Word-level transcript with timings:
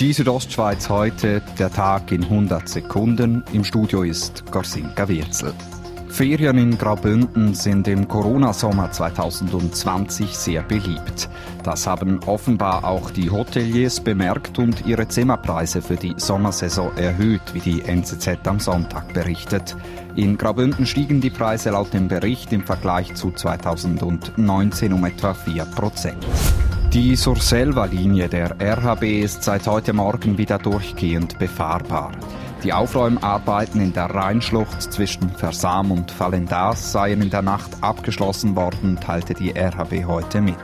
Die 0.00 0.12
Südostschweiz 0.12 0.88
heute, 0.88 1.42
der 1.58 1.72
Tag 1.72 2.12
in 2.12 2.22
100 2.22 2.68
Sekunden. 2.68 3.42
Im 3.52 3.64
Studio 3.64 4.04
ist 4.04 4.44
Gorsinka 4.52 5.08
Wirzel. 5.08 5.52
Ferien 6.08 6.56
in 6.56 6.78
Graubünden 6.78 7.52
sind 7.52 7.88
im 7.88 8.06
Corona-Sommer 8.06 8.92
2020 8.92 10.36
sehr 10.36 10.62
beliebt. 10.62 11.28
Das 11.64 11.88
haben 11.88 12.20
offenbar 12.26 12.84
auch 12.84 13.10
die 13.10 13.28
Hoteliers 13.28 13.98
bemerkt 13.98 14.60
und 14.60 14.86
ihre 14.86 15.08
Zimmerpreise 15.08 15.82
für 15.82 15.96
die 15.96 16.14
Sommersaison 16.16 16.96
erhöht, 16.96 17.42
wie 17.52 17.60
die 17.60 17.82
NZZ 17.82 18.46
am 18.46 18.60
Sonntag 18.60 19.12
berichtet. 19.12 19.76
In 20.14 20.38
Graubünden 20.38 20.86
stiegen 20.86 21.20
die 21.20 21.30
Preise 21.30 21.70
laut 21.70 21.92
dem 21.92 22.06
Bericht 22.06 22.52
im 22.52 22.64
Vergleich 22.64 23.14
zu 23.14 23.32
2019 23.32 24.92
um 24.92 25.04
etwa 25.04 25.34
4 25.34 25.64
Prozent. 25.64 26.24
Die 26.98 27.14
Surselva-Linie 27.14 28.28
der 28.28 28.56
RHB 28.60 29.22
ist 29.22 29.44
seit 29.44 29.68
heute 29.68 29.92
Morgen 29.92 30.36
wieder 30.36 30.58
durchgehend 30.58 31.38
befahrbar. 31.38 32.10
Die 32.64 32.72
Aufräumarbeiten 32.72 33.80
in 33.80 33.92
der 33.92 34.06
Rheinschlucht 34.06 34.82
zwischen 34.82 35.30
Versam 35.30 35.92
und 35.92 36.10
Fallendas 36.10 36.90
seien 36.90 37.22
in 37.22 37.30
der 37.30 37.42
Nacht 37.42 37.70
abgeschlossen 37.82 38.56
worden, 38.56 38.98
teilte 39.00 39.34
die 39.34 39.52
RHB 39.56 40.06
heute 40.06 40.40
mit. 40.40 40.56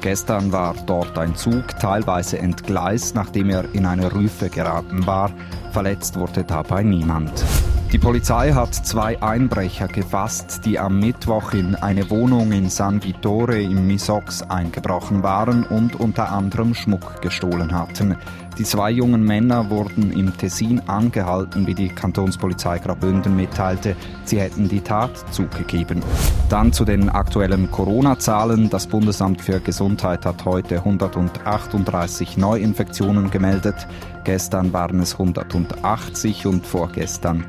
Gestern 0.00 0.50
war 0.50 0.74
dort 0.84 1.16
ein 1.16 1.36
Zug 1.36 1.68
teilweise 1.78 2.40
entgleist, 2.40 3.14
nachdem 3.14 3.48
er 3.48 3.72
in 3.72 3.86
eine 3.86 4.12
Rüfe 4.12 4.48
geraten 4.48 5.06
war. 5.06 5.30
Verletzt 5.70 6.18
wurde 6.18 6.42
dabei 6.42 6.82
niemand. 6.82 7.44
Die 7.90 7.98
Polizei 7.98 8.52
hat 8.52 8.74
zwei 8.74 9.22
Einbrecher 9.22 9.88
gefasst, 9.88 10.66
die 10.66 10.78
am 10.78 11.00
Mittwoch 11.00 11.54
in 11.54 11.74
eine 11.74 12.10
Wohnung 12.10 12.52
in 12.52 12.68
San 12.68 13.02
Vittore 13.02 13.62
im 13.62 13.86
Misox 13.86 14.42
eingebrochen 14.42 15.22
waren 15.22 15.64
und 15.64 15.98
unter 15.98 16.30
anderem 16.30 16.74
Schmuck 16.74 17.22
gestohlen 17.22 17.72
hatten. 17.72 18.16
Die 18.58 18.64
zwei 18.64 18.90
jungen 18.90 19.22
Männer 19.22 19.70
wurden 19.70 20.12
im 20.12 20.36
Tessin 20.36 20.80
angehalten, 20.88 21.66
wie 21.68 21.74
die 21.74 21.88
Kantonspolizei 21.90 22.80
Graubünden 22.80 23.36
mitteilte. 23.36 23.94
Sie 24.24 24.40
hätten 24.40 24.68
die 24.68 24.80
Tat 24.80 25.12
zugegeben. 25.32 26.02
Dann 26.48 26.72
zu 26.72 26.84
den 26.84 27.08
aktuellen 27.08 27.70
Corona-Zahlen. 27.70 28.68
Das 28.68 28.88
Bundesamt 28.88 29.40
für 29.42 29.60
Gesundheit 29.60 30.26
hat 30.26 30.44
heute 30.44 30.78
138 30.78 32.36
Neuinfektionen 32.36 33.30
gemeldet. 33.30 33.86
Gestern 34.24 34.72
waren 34.72 35.00
es 35.00 35.12
180 35.12 36.46
und 36.46 36.66
vorgestern 36.66 37.48